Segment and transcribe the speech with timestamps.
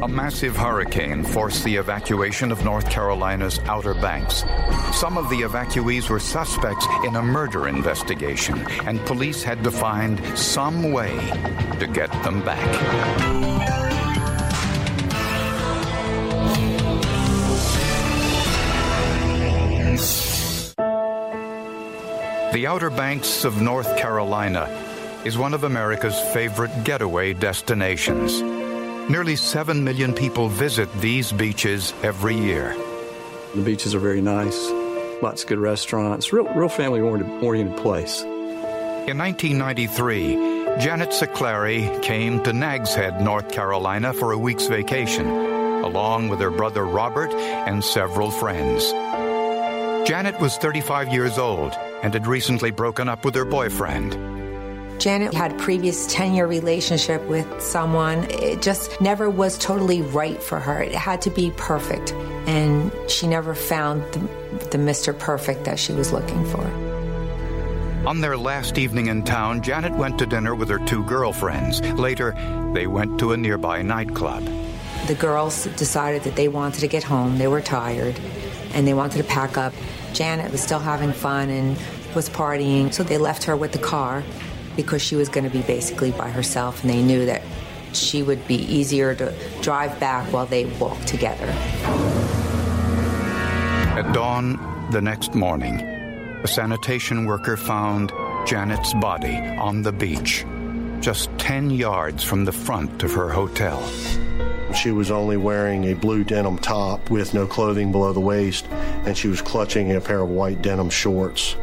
[0.00, 4.44] A massive hurricane forced the evacuation of North Carolina's Outer Banks.
[4.92, 10.20] Some of the evacuees were suspects in a murder investigation, and police had to find
[10.38, 11.10] some way
[11.80, 12.64] to get them back.
[22.52, 24.68] The Outer Banks of North Carolina
[25.24, 28.57] is one of America's favorite getaway destinations.
[29.08, 32.76] Nearly 7 million people visit these beaches every year.
[33.54, 34.68] The beaches are very nice,
[35.22, 38.20] lots of good restaurants, real, real family oriented place.
[38.22, 40.34] In 1993,
[40.78, 46.50] Janet Siclari came to Nags Head, North Carolina for a week's vacation, along with her
[46.50, 48.92] brother Robert and several friends.
[50.06, 54.37] Janet was 35 years old and had recently broken up with her boyfriend.
[54.98, 58.24] Janet had previous 10 year relationship with someone.
[58.30, 60.82] It just never was totally right for her.
[60.82, 62.12] It had to be perfect.
[62.48, 64.18] And she never found the,
[64.70, 65.16] the Mr.
[65.16, 66.64] Perfect that she was looking for.
[68.06, 71.80] On their last evening in town, Janet went to dinner with her two girlfriends.
[71.92, 72.34] Later,
[72.74, 74.44] they went to a nearby nightclub.
[75.06, 77.38] The girls decided that they wanted to get home.
[77.38, 78.18] They were tired
[78.74, 79.74] and they wanted to pack up.
[80.12, 81.78] Janet was still having fun and
[82.14, 84.24] was partying, so they left her with the car
[84.78, 87.42] because she was going to be basically by herself, and they knew that
[87.92, 91.46] she would be easier to drive back while they walked together.
[93.98, 98.12] At dawn the next morning, a sanitation worker found
[98.46, 100.46] Janet's body on the beach,
[101.00, 103.84] just 10 yards from the front of her hotel.
[104.76, 109.18] She was only wearing a blue denim top with no clothing below the waist, and
[109.18, 111.56] she was clutching a pair of white denim shorts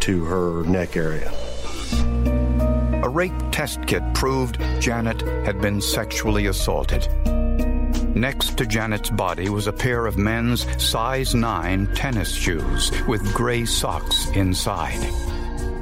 [0.00, 1.30] to her neck area.
[3.12, 7.06] Rape test kit proved Janet had been sexually assaulted.
[8.16, 13.66] Next to Janet's body was a pair of men's size 9 tennis shoes with gray
[13.66, 14.98] socks inside.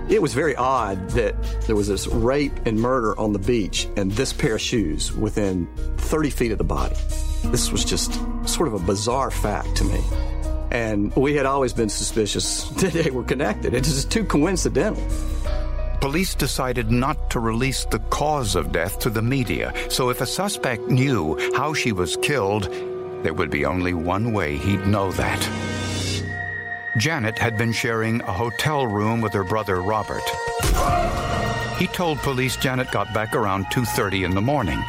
[0.08, 4.10] It was very odd that there was this rape and murder on the beach and
[4.10, 5.68] this pair of shoes within
[5.98, 6.96] 30 feet of the body.
[7.44, 8.12] This was just
[8.44, 10.00] sort of a bizarre fact to me.
[10.72, 13.72] And we had always been suspicious that they were connected.
[13.72, 15.00] It is just too coincidental.
[16.00, 20.26] Police decided not to release the cause of death to the media, so if a
[20.26, 22.72] suspect knew how she was killed,
[23.22, 25.40] there would be only one way he'd know that.
[26.96, 30.24] Janet had been sharing a hotel room with her brother Robert.
[31.78, 34.82] He told police Janet got back around 2:30 in the morning.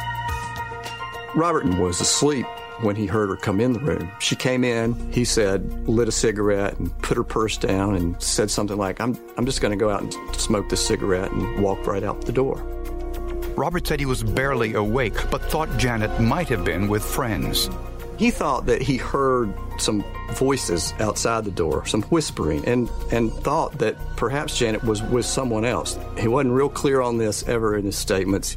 [1.34, 2.46] Robert was asleep
[2.82, 4.10] when he heard her come in the room.
[4.18, 8.50] She came in, he said, lit a cigarette and put her purse down and said
[8.50, 11.86] something like, I'm, I'm just going to go out and smoke this cigarette and walked
[11.86, 12.56] right out the door.
[13.56, 17.68] Robert said he was barely awake, but thought Janet might have been with friends.
[18.16, 20.04] He thought that he heard some
[20.34, 25.64] voices outside the door, some whispering, and, and thought that perhaps Janet was with someone
[25.64, 25.98] else.
[26.18, 28.56] He wasn't real clear on this ever in his statements.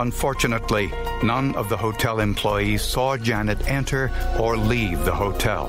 [0.00, 0.90] Unfortunately,
[1.22, 5.68] none of the hotel employees saw Janet enter or leave the hotel.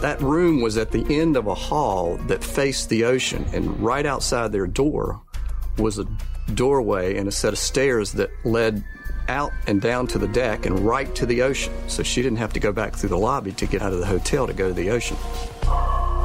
[0.00, 4.04] That room was at the end of a hall that faced the ocean, and right
[4.04, 5.22] outside their door
[5.78, 6.06] was a
[6.54, 8.84] doorway and a set of stairs that led
[9.28, 11.72] out and down to the deck and right to the ocean.
[11.86, 14.06] So she didn't have to go back through the lobby to get out of the
[14.06, 15.16] hotel to go to the ocean.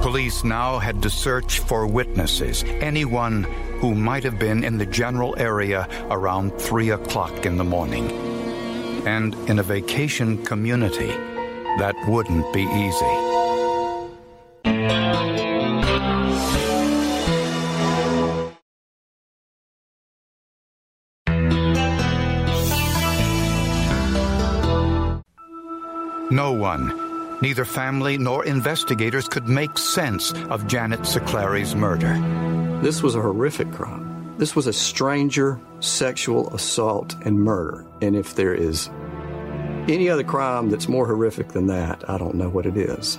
[0.06, 3.42] Police now had to search for witnesses, anyone
[3.80, 8.12] who might have been in the general area around 3 o'clock in the morning.
[9.08, 11.08] And in a vacation community,
[11.80, 13.16] that wouldn't be easy.
[26.30, 27.05] No one,
[27.41, 32.13] neither family nor investigators, could make sense of Janet Siclari's murder.
[32.81, 34.35] This was a horrific crime.
[34.38, 37.85] This was a stranger sexual assault and murder.
[38.01, 38.90] And if there is
[39.87, 43.17] any other crime that's more horrific than that, I don't know what it is.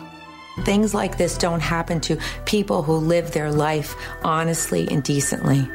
[0.65, 5.69] Things like this don't happen to people who live their life honestly and decently.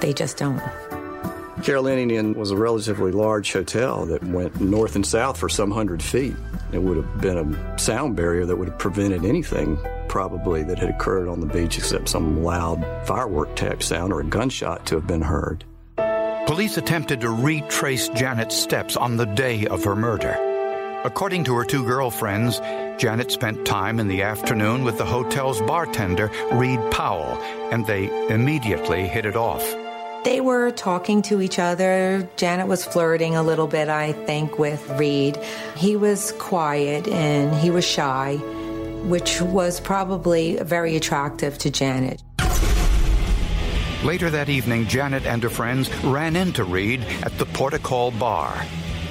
[0.00, 0.60] They just don't.
[1.62, 6.02] Carolinian Inn was a relatively large hotel that went north and south for some hundred
[6.02, 6.34] feet.
[6.72, 9.78] It would have been a sound barrier that would have prevented anything
[10.08, 14.24] probably that had occurred on the beach except some loud firework type sound or a
[14.24, 15.64] gunshot to have been heard.
[16.46, 20.36] Police attempted to retrace Janet's steps on the day of her murder.
[21.04, 22.60] According to her two girlfriends,
[22.98, 27.38] Janet spent time in the afternoon with the hotel's bartender, Reed Powell,
[27.72, 29.62] and they immediately hit it off.
[30.24, 32.28] They were talking to each other.
[32.36, 35.36] Janet was flirting a little bit, I think, with Reed.
[35.76, 38.36] He was quiet and he was shy,
[39.04, 42.22] which was probably very attractive to Janet.
[44.04, 48.12] Later that evening, Janet and her friends ran into Reed at the Port O' Call
[48.12, 48.64] bar.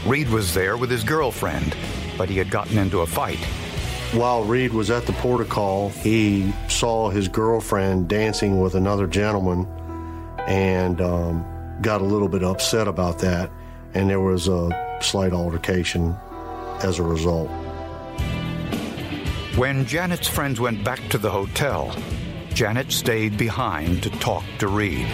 [0.05, 1.75] Reed was there with his girlfriend,
[2.17, 3.39] but he had gotten into a fight.
[4.13, 9.07] While Reed was at the Port O' Call, he saw his girlfriend dancing with another
[9.07, 9.67] gentleman
[10.51, 11.45] and um,
[11.81, 13.49] got a little bit upset about that.
[13.93, 14.69] And there was a
[14.99, 16.13] slight altercation
[16.83, 17.49] as a result.
[19.55, 21.95] When Janet's friends went back to the hotel,
[22.53, 25.07] Janet stayed behind to talk to Reed.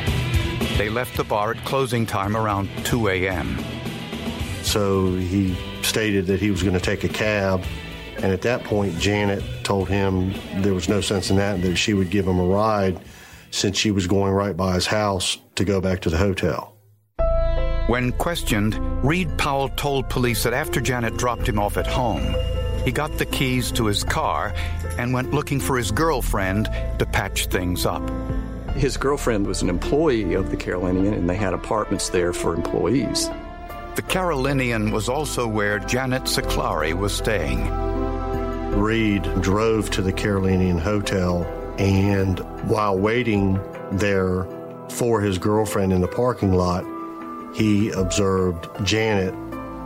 [0.77, 3.59] They left the bar at closing time around 2 a.m.
[4.63, 7.63] So he stated that he was going to take a cab.
[8.15, 11.93] And at that point, Janet told him there was no sense in that, that she
[11.93, 12.99] would give him a ride
[13.51, 16.73] since she was going right by his house to go back to the hotel.
[17.87, 22.35] When questioned, Reed Powell told police that after Janet dropped him off at home,
[22.83, 24.53] he got the keys to his car
[24.97, 28.03] and went looking for his girlfriend to patch things up.
[28.75, 33.29] His girlfriend was an employee of the Carolinian, and they had apartments there for employees.
[33.95, 37.67] The Carolinian was also where Janet Siclari was staying.
[38.77, 41.43] Reed drove to the Carolinian Hotel,
[41.79, 42.39] and
[42.69, 43.59] while waiting
[43.91, 44.45] there
[44.89, 46.85] for his girlfriend in the parking lot,
[47.55, 49.33] he observed Janet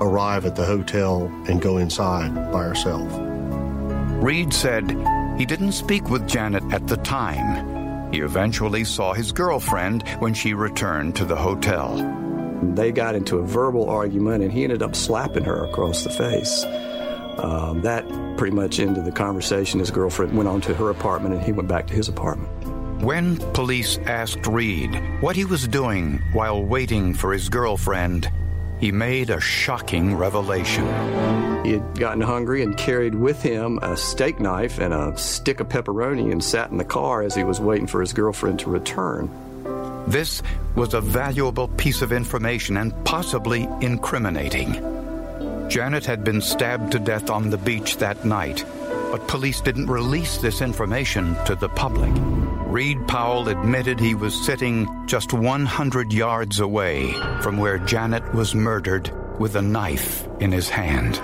[0.01, 3.07] arrive at the hotel and go inside by herself.
[4.23, 4.89] Reed said
[5.37, 8.11] he didn't speak with Janet at the time.
[8.11, 11.95] He eventually saw his girlfriend when she returned to the hotel.
[12.61, 16.63] They got into a verbal argument, and he ended up slapping her across the face.
[17.37, 18.07] Um, that
[18.37, 19.79] pretty much ended the conversation.
[19.79, 22.49] His girlfriend went on to her apartment, and he went back to his apartment.
[23.01, 28.29] When police asked Reed what he was doing while waiting for his girlfriend,
[28.79, 30.85] he made a shocking revelation.
[31.65, 35.69] He had gotten hungry and carried with him a steak knife and a stick of
[35.69, 39.29] pepperoni and sat in the car as he was waiting for his girlfriend to return.
[40.07, 40.41] This
[40.75, 45.00] was a valuable piece of information and possibly incriminating.
[45.71, 48.65] Janet had been stabbed to death on the beach that night,
[49.09, 52.11] but police didn't release this information to the public.
[52.67, 59.13] Reed Powell admitted he was sitting just 100 yards away from where Janet was murdered
[59.39, 61.21] with a knife in his hand.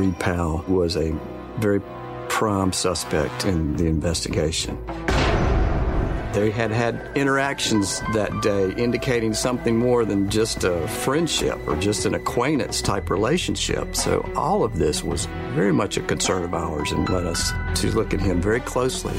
[0.00, 1.14] Reed Powell was a
[1.58, 1.82] very
[2.30, 4.78] prime suspect in the investigation.
[6.32, 12.04] They had had interactions that day indicating something more than just a friendship or just
[12.04, 13.96] an acquaintance type relationship.
[13.96, 17.90] So all of this was very much a concern of ours and led us to
[17.92, 19.14] look at him very closely.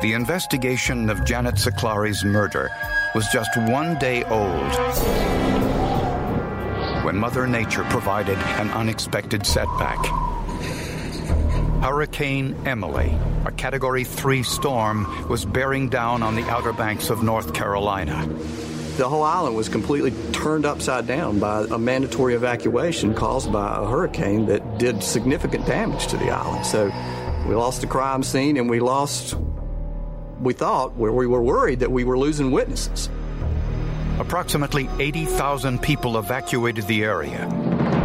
[0.00, 2.70] The investigation of Janet Siclari's murder
[3.14, 5.47] was just one day old
[7.08, 9.96] when Mother Nature provided an unexpected setback.
[11.82, 13.16] Hurricane Emily,
[13.46, 18.26] a Category 3 storm, was bearing down on the Outer Banks of North Carolina.
[18.98, 23.86] The whole island was completely turned upside down by a mandatory evacuation caused by a
[23.86, 26.66] hurricane that did significant damage to the island.
[26.66, 26.92] So
[27.48, 29.34] we lost the crime scene and we lost,
[30.42, 33.08] we thought, where we were worried that we were losing witnesses.
[34.20, 37.46] Approximately 80,000 people evacuated the area,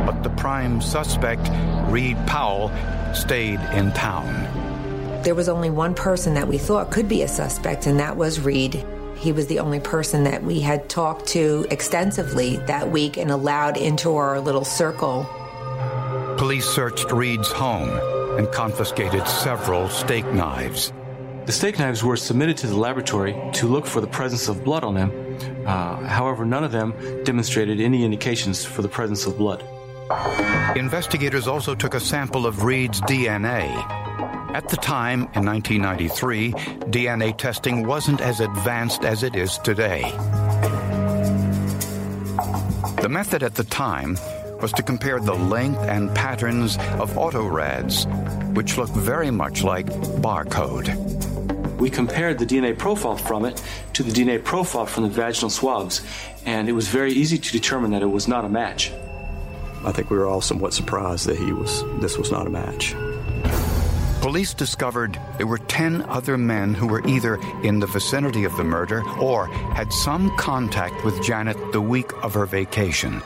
[0.06, 1.50] but the prime suspect,
[1.92, 2.72] Reed Powell,
[3.16, 5.22] stayed in town.
[5.24, 8.40] There was only one person that we thought could be a suspect, and that was
[8.40, 8.86] Reed.
[9.16, 13.78] He was the only person that we had talked to extensively that week and allowed
[13.78, 15.26] into our little circle.
[16.38, 17.90] Police searched Reed's home
[18.38, 20.92] and confiscated several steak knives.
[21.46, 24.84] The steak knives were submitted to the laboratory to look for the presence of blood
[24.84, 25.12] on them.
[25.66, 29.64] Uh, however, none of them demonstrated any indications for the presence of blood.
[30.76, 33.68] Investigators also took a sample of Reed's DNA.
[34.54, 36.52] At the time, in 1993,
[36.92, 40.04] DNA testing wasn't as advanced as it is today.
[43.02, 44.18] The method at the time
[44.62, 48.06] was to compare the length and patterns of autorads,
[48.54, 49.88] which look very much like
[50.22, 51.23] barcode.
[51.84, 53.62] We compared the DNA profile from it
[53.92, 56.00] to the DNA profile from the vaginal swabs,
[56.46, 58.94] and it was very easy to determine that it was not a match.
[59.84, 62.96] I think we were all somewhat surprised that he was this was not a match.
[64.22, 68.64] Police discovered there were 10 other men who were either in the vicinity of the
[68.64, 73.22] murder or had some contact with Janet the week of her vacation.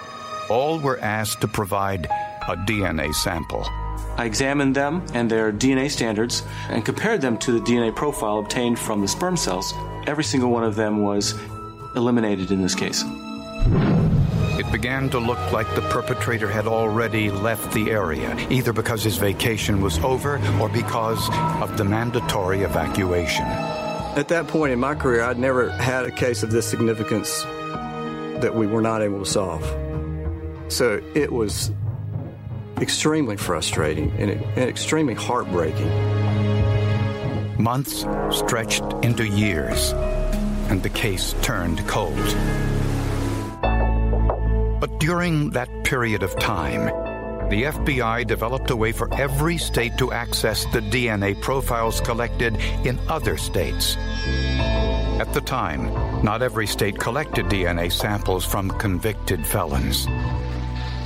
[0.50, 2.08] all were asked to provide
[2.48, 3.70] a DNA sample.
[4.18, 8.80] I examined them and their DNA standards and compared them to the DNA profile obtained
[8.80, 9.74] from the sperm cells.
[10.08, 11.36] Every single one of them was
[11.96, 13.04] eliminated in this case.
[14.60, 19.18] It began to look like the perpetrator had already left the area, either because his
[19.18, 21.30] vacation was over or because
[21.62, 23.46] of the mandatory evacuation.
[23.46, 27.44] At that point in my career, I'd never had a case of this significance
[28.42, 29.64] that we were not able to solve.
[30.70, 31.72] So it was
[32.82, 35.92] extremely frustrating and, and extremely heartbreaking.
[37.62, 39.94] Months stretched into years,
[40.70, 42.16] and the case turned cold.
[44.80, 46.86] But during that period of time,
[47.50, 53.00] the FBI developed a way for every state to access the DNA profiles collected in
[53.08, 53.96] other states.
[55.20, 60.08] At the time, not every state collected DNA samples from convicted felons.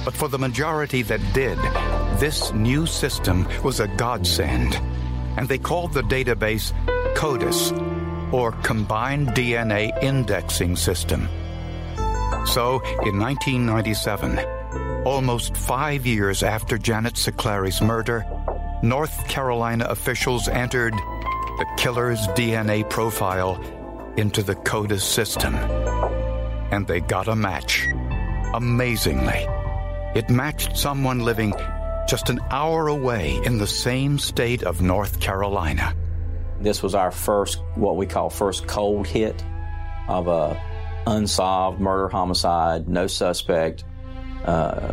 [0.03, 1.58] But for the majority that did,
[2.20, 4.75] this new system was a godsend,
[5.38, 6.74] and they called the database
[7.15, 7.72] CODIS,
[8.34, 11.27] or Combined DNA Indexing System.
[12.46, 14.39] So, in 1997,
[15.05, 18.25] almost five years after Janet Siclari's murder,
[18.81, 23.62] North Carolina officials entered the killer's DNA profile
[24.17, 25.55] into the CODIS system.
[26.72, 27.88] And they got a match.
[28.53, 29.46] Amazingly,
[30.15, 31.53] it matched someone living
[32.08, 35.96] just an hour away in the same state of North Carolina.
[36.60, 39.44] This was our first, what we call first cold hit
[40.08, 40.62] of a
[41.08, 43.84] unsolved murder homicide, no suspect.
[44.46, 44.91] Uh,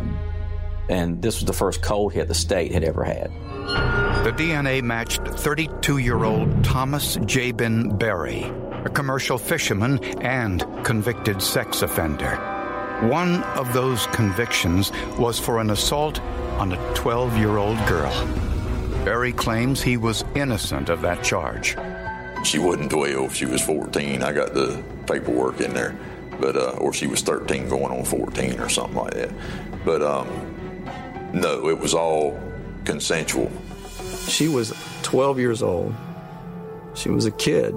[0.87, 3.31] and this was the first cold hit the state had ever had.
[4.23, 8.43] The DNA matched 32 year old Thomas Jabin Berry,
[8.85, 12.58] a commercial fisherman and convicted sex offender.
[13.01, 16.19] One of those convictions was for an assault
[16.59, 18.11] on a 12 year old girl.
[19.05, 21.77] Berry claims he was innocent of that charge.
[22.43, 24.21] She wasn't 12, she was 14.
[24.21, 25.97] I got the paperwork in there,
[26.41, 29.31] but uh, or she was 13 going on 14 or something like that.
[29.85, 30.27] But um,
[31.33, 32.37] no, it was all
[32.83, 33.49] consensual.
[34.27, 35.95] She was 12 years old.
[36.95, 37.71] She was a kid.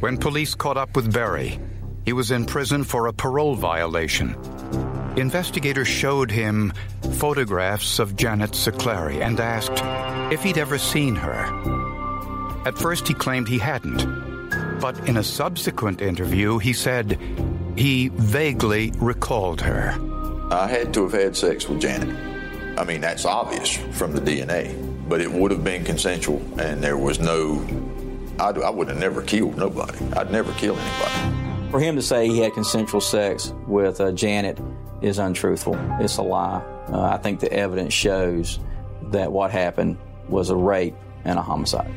[0.00, 1.60] When police caught up with Berry,
[2.06, 4.36] he was in prison for a parole violation.
[5.16, 6.72] Investigators showed him
[7.14, 9.82] photographs of Janet Siclari and asked
[10.32, 11.44] if he'd ever seen her.
[12.64, 14.06] At first, he claimed he hadn't.
[14.80, 17.18] But in a subsequent interview, he said
[17.76, 19.96] he vaguely recalled her.
[20.52, 22.14] I had to have had sex with Janet.
[22.78, 26.98] I mean, that's obvious from the DNA, but it would have been consensual, and there
[26.98, 27.66] was no.
[28.38, 29.98] I, I would have never killed nobody.
[30.12, 31.45] I'd never kill anybody.
[31.70, 34.58] For him to say he had consensual sex with uh, Janet
[35.02, 35.76] is untruthful.
[36.00, 36.62] It's a lie.
[36.88, 38.58] Uh, I think the evidence shows
[39.10, 40.94] that what happened was a rape
[41.24, 41.92] and a homicide.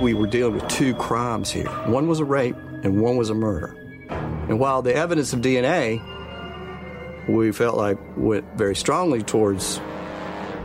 [0.00, 1.68] We were dealing with two crimes here.
[1.86, 3.76] One was a rape and one was a murder.
[4.48, 6.02] And while the evidence of DNA,
[7.28, 9.78] we felt like went very strongly towards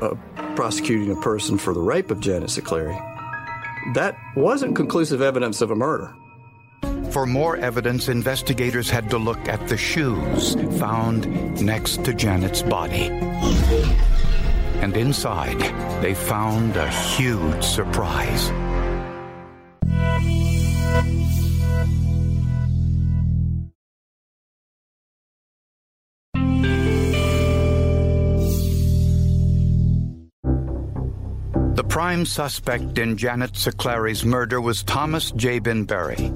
[0.01, 0.15] uh,
[0.55, 2.97] prosecuting a person for the rape of Janet Siclari,
[3.93, 6.13] that wasn't conclusive evidence of a murder.
[7.17, 13.09] For more evidence, investigators had to look at the shoes found next to Janet's body.
[14.83, 15.59] And inside,
[16.03, 18.49] they found a huge surprise.
[31.73, 36.31] The prime suspect in Janet Siclari's murder was Thomas Jabin Berry.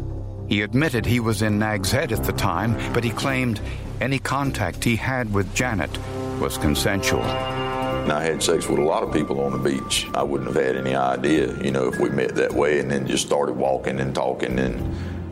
[0.51, 3.61] He admitted he was in Nag's Head at the time, but he claimed
[4.01, 5.97] any contact he had with Janet
[6.41, 7.21] was consensual.
[7.21, 10.07] I had sex with a lot of people on the beach.
[10.13, 13.07] I wouldn't have had any idea, you know, if we met that way and then
[13.07, 14.77] just started walking and talking and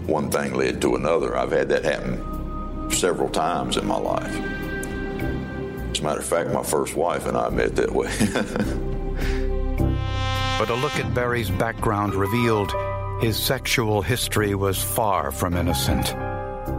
[0.08, 1.36] one thing led to another.
[1.36, 4.34] I've had that happen several times in my life.
[5.92, 8.08] As a matter of fact, my first wife and I met that way.
[10.58, 12.72] but a look at Berry's background revealed
[13.20, 16.16] his sexual history was far from innocent.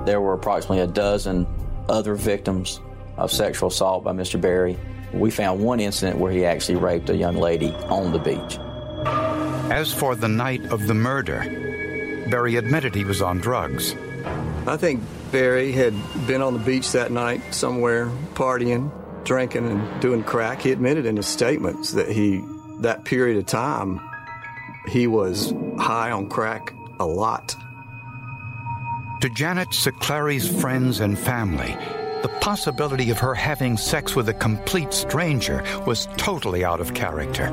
[0.07, 1.47] There were approximately a dozen
[1.89, 2.81] other victims
[3.19, 4.41] of sexual assault by Mr.
[4.41, 4.79] Berry.
[5.13, 8.59] We found one incident where he actually raped a young lady on the beach.
[9.71, 11.41] As for the night of the murder,
[12.31, 13.95] Berry admitted he was on drugs.
[14.67, 15.95] I think Berry had
[16.27, 18.91] been on the beach that night somewhere, partying,
[19.25, 20.63] drinking, and doing crack.
[20.63, 22.43] He admitted in his statements that he,
[22.81, 24.01] that period of time,
[24.89, 27.57] he was high on crack a lot.
[29.23, 31.77] To Janet Siclari's friends and family,
[32.23, 37.49] The possibility of her having sex with a complete stranger was totally out of character.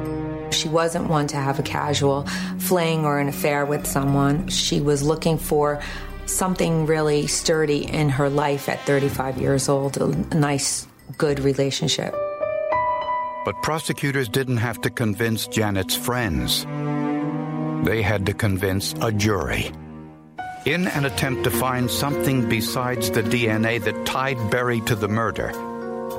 [0.52, 2.24] She wasn't one to have a casual
[2.60, 4.50] fling or an affair with someone.
[4.50, 5.82] She was looking for
[6.26, 10.86] something really sturdy in her life at 35 years old, a nice,
[11.18, 12.14] good relationship.
[13.46, 16.66] But prosecutors didn't have to convince Janet's friends.
[17.84, 19.72] They had to convince a jury.
[20.66, 25.52] In an attempt to find something besides the DNA that tied Berry to the murder,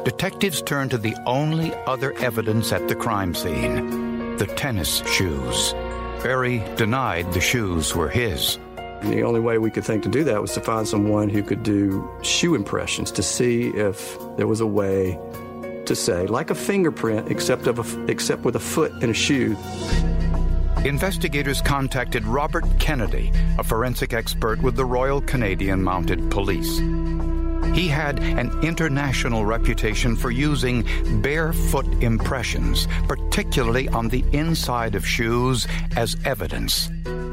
[0.05, 5.75] detectives turned to the only other evidence at the crime scene the tennis shoes.
[6.23, 8.59] Berry denied the shoes were his.
[9.03, 11.62] The only way we could think to do that was to find someone who could
[11.62, 15.19] do shoe impressions to see if there was a way
[15.87, 19.57] to say, like a fingerprint, except, of a, except with a foot and a shoe.
[20.88, 26.78] Investigators contacted Robert Kennedy, a forensic expert with the Royal Canadian Mounted Police.
[27.76, 30.87] He had an international reputation for using
[31.21, 36.88] barefoot impressions, particularly on the inside of shoes, as evidence.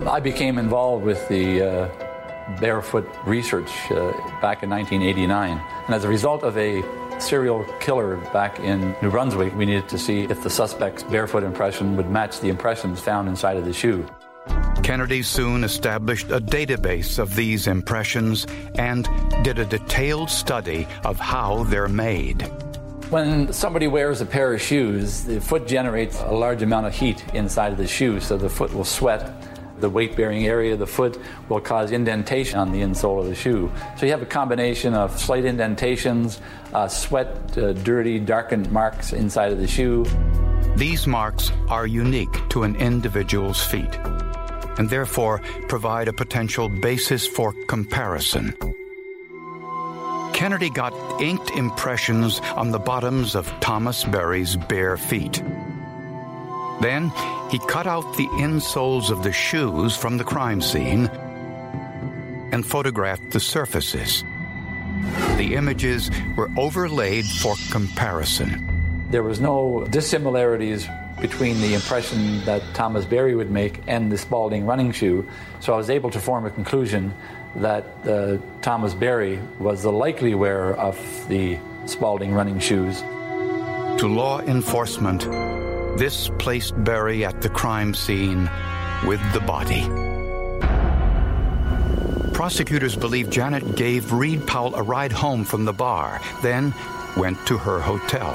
[0.06, 5.62] I became involved with the uh, barefoot research uh, back in 1989.
[5.86, 6.82] And as a result of a
[7.22, 11.96] serial killer back in New Brunswick, we needed to see if the suspect's barefoot impression
[11.98, 14.06] would match the impressions found inside of the shoe.
[14.84, 18.46] Kennedy soon established a database of these impressions
[18.76, 19.08] and
[19.44, 22.44] did a detailed study of how they're made.
[23.10, 27.24] When somebody wears a pair of shoes, the foot generates a large amount of heat
[27.34, 29.32] inside of the shoe, so the foot will sweat.
[29.86, 33.36] The weight bearing area of the foot will cause indentation on the insole of the
[33.36, 33.72] shoe.
[34.00, 36.42] So you have a combination of slight indentations,
[36.74, 40.04] uh, sweat, uh, dirty, darkened marks inside of the shoe.
[40.76, 43.96] These marks are unique to an individual's feet
[44.80, 48.56] and therefore provide a potential basis for comparison.
[50.34, 55.44] Kennedy got inked impressions on the bottoms of Thomas Berry's bare feet.
[56.82, 57.12] Then
[57.50, 61.08] he cut out the insoles of the shoes from the crime scene
[62.52, 64.24] and photographed the surfaces.
[65.38, 69.08] The images were overlaid for comparison.
[69.12, 70.88] There was no dissimilarities
[71.22, 75.28] between the impression that Thomas Berry would make and the Spalding running shoe.
[75.60, 77.14] So I was able to form a conclusion
[77.56, 80.98] that uh, Thomas Berry was the likely wearer of
[81.30, 83.02] the Spalding running shoes.
[84.00, 85.26] To law enforcement,
[85.98, 88.50] this placed Berry at the crime scene
[89.06, 89.88] with the body.
[92.34, 96.74] Prosecutors believe Janet gave Reed Powell a ride home from the bar, then
[97.16, 98.34] went to her hotel.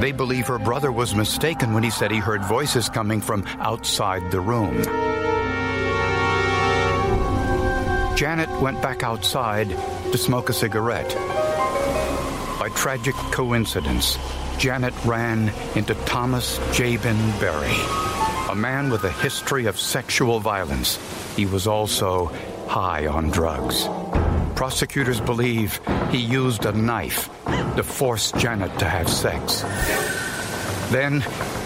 [0.00, 4.30] They believe her brother was mistaken when he said he heard voices coming from outside
[4.30, 4.82] the room.
[8.16, 11.12] Janet went back outside to smoke a cigarette.
[12.60, 14.16] By tragic coincidence,
[14.58, 17.76] Janet ran into Thomas Jabin Berry,
[18.50, 20.98] a man with a history of sexual violence.
[21.36, 22.26] He was also
[22.68, 23.88] high on drugs.
[24.54, 27.28] Prosecutors believe he used a knife
[27.76, 29.62] to force Janet to have sex.
[30.90, 31.22] Then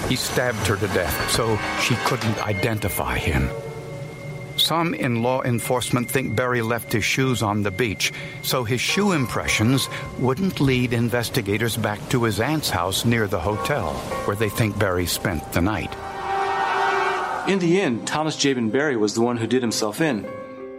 [0.09, 3.51] he stabbed her to death so she couldn't identify him.
[4.68, 9.12] Some in law enforcement think Berry left his shoes on the beach, so his shoe
[9.12, 13.94] impressions wouldn't lead investigators back to his aunt's house near the hotel,
[14.26, 15.96] where they think Berry spent the night.
[17.48, 20.26] In the end, Thomas Jabin Berry was the one who did himself in.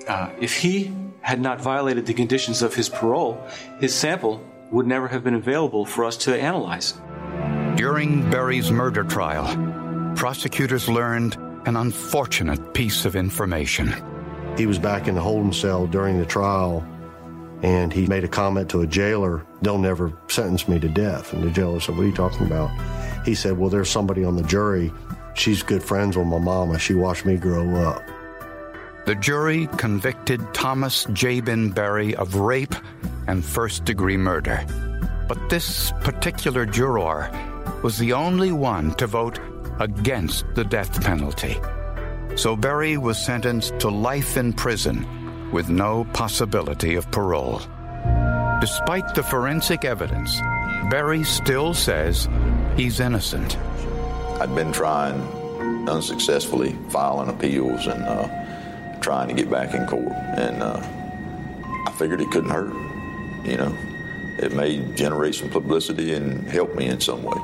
[0.07, 3.43] Uh, if he had not violated the conditions of his parole,
[3.79, 6.93] his sample would never have been available for us to analyze.
[7.75, 9.47] During Berry's murder trial,
[10.15, 13.93] prosecutors learned an unfortunate piece of information.
[14.57, 16.85] He was back in the holding cell during the trial,
[17.61, 21.33] and he made a comment to a jailer, They'll never sentence me to death.
[21.33, 22.69] And the jailer said, What are you talking about?
[23.25, 24.91] He said, Well, there's somebody on the jury.
[25.35, 26.79] She's good friends with my mama.
[26.79, 28.01] She watched me grow up.
[29.05, 32.75] The jury convicted Thomas Jabin Berry of rape
[33.27, 34.65] and first degree murder.
[35.27, 37.29] But this particular juror
[37.83, 39.39] was the only one to vote
[39.79, 41.57] against the death penalty.
[42.35, 47.61] So Berry was sentenced to life in prison with no possibility of parole.
[48.61, 50.39] Despite the forensic evidence,
[50.89, 52.27] Berry still says
[52.75, 53.57] he's innocent.
[54.39, 55.19] I'd been trying
[55.89, 60.11] unsuccessfully, filing appeals and uh, trying to get back in court.
[60.37, 60.81] And uh,
[61.87, 62.73] I figured it couldn't hurt.
[63.45, 63.77] You know,
[64.37, 67.37] it may generate some publicity and help me in some way.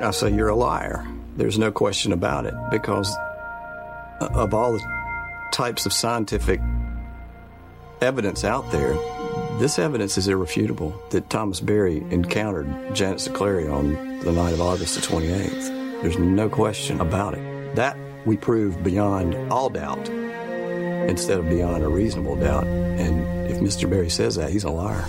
[0.00, 1.06] I say you're a liar.
[1.40, 3.10] There's no question about it because
[4.20, 4.82] uh, of all the
[5.52, 6.60] types of scientific
[8.02, 8.92] evidence out there,
[9.58, 14.96] This evidence is irrefutable that Thomas Berry encountered Janet Siclari on the night of August
[14.96, 16.02] the 28th.
[16.02, 17.74] There's no question about it.
[17.74, 22.64] That we prove beyond all doubt instead of beyond a reasonable doubt.
[22.66, 23.88] And if Mr.
[23.88, 25.06] Berry says that, he's a liar.